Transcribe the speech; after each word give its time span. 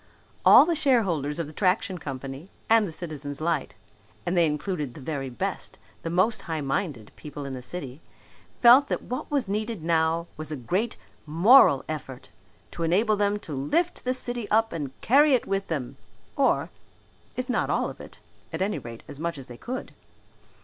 All 0.43 0.65
the 0.65 0.73
shareholders 0.73 1.37
of 1.37 1.45
the 1.45 1.53
Traction 1.53 1.99
Company 1.99 2.49
and 2.67 2.87
the 2.87 2.91
Citizens' 2.91 3.39
Light 3.39 3.75
and 4.25 4.35
they 4.35 4.47
included 4.47 4.95
the 4.95 4.99
very 4.99 5.29
best, 5.29 5.77
the 6.01 6.09
most 6.09 6.41
high 6.41 6.59
minded, 6.59 7.11
people 7.15 7.45
in 7.45 7.53
the 7.53 7.61
city 7.61 8.01
felt 8.63 8.87
that 8.87 9.03
what 9.03 9.29
was 9.29 9.47
needed 9.47 9.83
now 9.83 10.25
was 10.37 10.51
a 10.51 10.55
great 10.55 10.97
moral 11.27 11.85
effort, 11.87 12.29
to 12.71 12.81
enable 12.81 13.15
them 13.15 13.37
to 13.41 13.53
lift 13.53 14.03
the 14.03 14.15
city 14.15 14.49
up 14.49 14.73
and 14.73 14.99
carry 15.01 15.35
it 15.35 15.45
with 15.45 15.67
them, 15.67 15.97
or, 16.35 16.71
if 17.37 17.47
not 17.47 17.69
all 17.69 17.87
of 17.87 18.01
it, 18.01 18.19
at 18.51 18.59
any 18.63 18.79
rate 18.79 19.03
as 19.07 19.19
much 19.19 19.37
of 19.37 19.41
it 19.41 19.41
as 19.41 19.45
they 19.49 19.57
could. 19.57 19.91